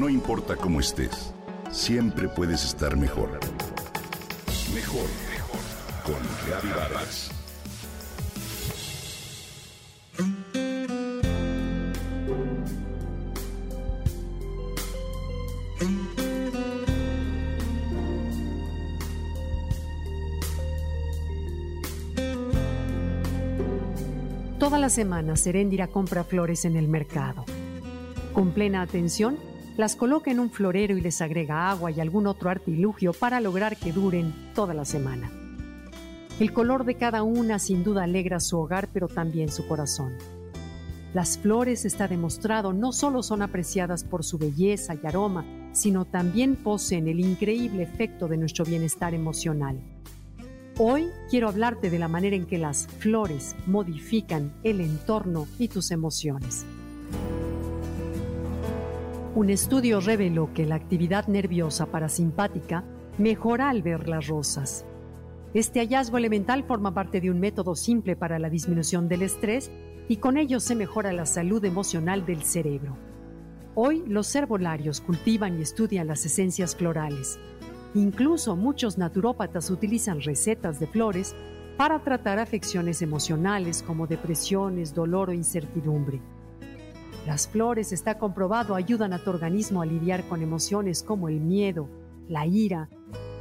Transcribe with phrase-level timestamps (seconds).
[0.00, 1.34] No importa cómo estés,
[1.70, 3.38] siempre puedes estar mejor.
[4.74, 5.60] Mejor, mejor.
[6.02, 6.14] Con
[6.48, 7.30] Gaby Vargas.
[24.58, 27.44] Toda la semana Seréndira compra flores en el mercado.
[28.32, 29.49] Con plena atención,
[29.80, 33.78] las coloca en un florero y les agrega agua y algún otro artilugio para lograr
[33.78, 35.32] que duren toda la semana.
[36.38, 40.12] El color de cada una sin duda alegra su hogar, pero también su corazón.
[41.14, 46.56] Las flores, está demostrado, no solo son apreciadas por su belleza y aroma, sino también
[46.56, 49.80] poseen el increíble efecto de nuestro bienestar emocional.
[50.78, 55.90] Hoy quiero hablarte de la manera en que las flores modifican el entorno y tus
[55.90, 56.64] emociones.
[59.34, 62.84] Un estudio reveló que la actividad nerviosa parasimpática
[63.18, 64.84] mejora al ver las rosas.
[65.54, 69.70] Este hallazgo elemental forma parte de un método simple para la disminución del estrés
[70.08, 72.96] y con ello se mejora la salud emocional del cerebro.
[73.74, 77.38] Hoy los herbolarios cultivan y estudian las esencias florales
[77.94, 81.34] Incluso muchos naturópatas utilizan recetas de flores
[81.76, 86.20] para tratar afecciones emocionales como depresiones, dolor o incertidumbre.
[87.26, 91.88] Las flores, está comprobado, ayudan a tu organismo a lidiar con emociones como el miedo,
[92.28, 92.88] la ira,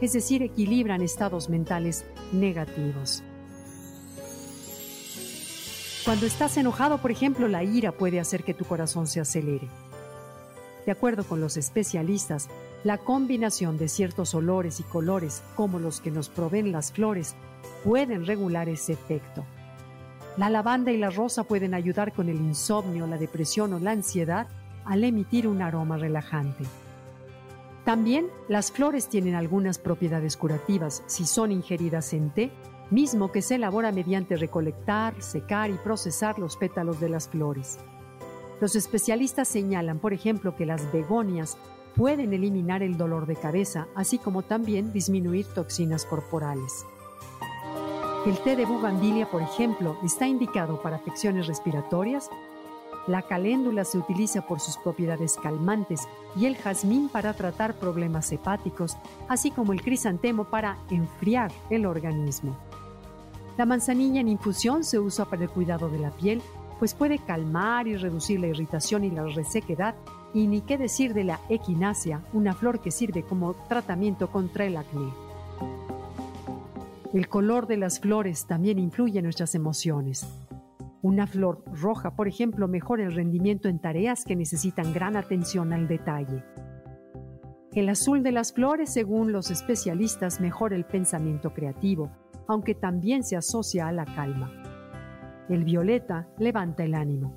[0.00, 3.22] es decir, equilibran estados mentales negativos.
[6.04, 9.68] Cuando estás enojado, por ejemplo, la ira puede hacer que tu corazón se acelere.
[10.84, 12.48] De acuerdo con los especialistas,
[12.84, 17.34] la combinación de ciertos olores y colores, como los que nos proveen las flores,
[17.82, 19.46] pueden regular ese efecto.
[20.36, 24.48] La lavanda y la rosa pueden ayudar con el insomnio, la depresión o la ansiedad
[24.84, 26.64] al emitir un aroma relajante.
[27.84, 32.50] También las flores tienen algunas propiedades curativas si son ingeridas en té,
[32.90, 37.78] mismo que se elabora mediante recolectar, secar y procesar los pétalos de las flores.
[38.60, 41.58] Los especialistas señalan, por ejemplo, que las begonias
[41.94, 46.84] pueden eliminar el dolor de cabeza, así como también disminuir toxinas corporales.
[48.26, 52.30] El té de bugambilia, por ejemplo, está indicado para afecciones respiratorias.
[53.06, 58.96] La caléndula se utiliza por sus propiedades calmantes y el jazmín para tratar problemas hepáticos,
[59.28, 62.56] así como el crisantemo para enfriar el organismo.
[63.58, 66.42] La manzanilla en infusión se usa para el cuidado de la piel
[66.78, 69.94] pues puede calmar y reducir la irritación y la resequedad,
[70.32, 74.76] y ni qué decir de la equinacia, una flor que sirve como tratamiento contra el
[74.76, 75.12] acné.
[77.14, 80.26] El color de las flores también influye en nuestras emociones.
[81.00, 85.86] Una flor roja, por ejemplo, mejora el rendimiento en tareas que necesitan gran atención al
[85.86, 86.42] detalle.
[87.72, 92.10] El azul de las flores, según los especialistas, mejora el pensamiento creativo,
[92.48, 94.50] aunque también se asocia a la calma.
[95.48, 97.32] El violeta levanta el ánimo.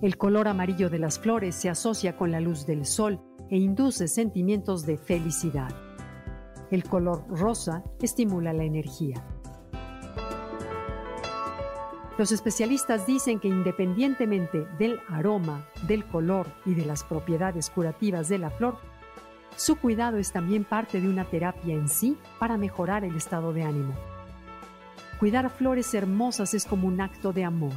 [0.00, 3.20] El color amarillo de las flores se asocia con la luz del sol
[3.50, 5.85] e induce sentimientos de felicidad.
[6.70, 9.24] El color rosa estimula la energía.
[12.18, 18.38] Los especialistas dicen que independientemente del aroma, del color y de las propiedades curativas de
[18.38, 18.78] la flor,
[19.56, 23.62] su cuidado es también parte de una terapia en sí para mejorar el estado de
[23.62, 23.94] ánimo.
[25.20, 27.72] Cuidar flores hermosas es como un acto de amor,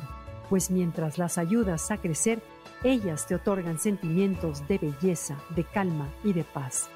[0.50, 2.42] pues mientras las ayudas a crecer,
[2.84, 6.90] ellas te otorgan sentimientos de belleza, de calma y de paz.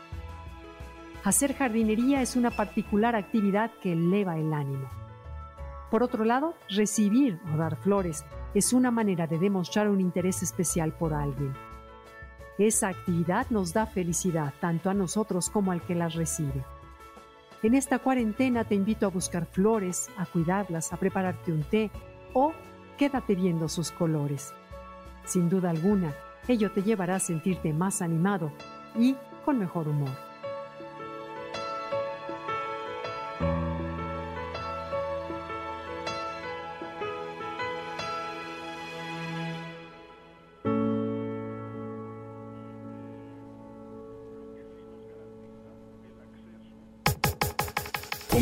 [1.23, 4.89] Hacer jardinería es una particular actividad que eleva el ánimo.
[5.89, 10.91] Por otro lado, recibir o dar flores es una manera de demostrar un interés especial
[10.91, 11.53] por alguien.
[12.57, 16.66] Esa actividad nos da felicidad tanto a nosotros como al que las recibe.
[17.62, 21.89] En esta cuarentena te invito a buscar flores, a cuidarlas, a prepararte un té
[22.33, 22.51] o
[22.97, 24.53] quédate viendo sus colores.
[25.23, 26.13] Sin duda alguna,
[26.50, 28.51] ello te llevará a sentirte más animado
[29.00, 29.15] y
[29.45, 30.32] con mejor humor.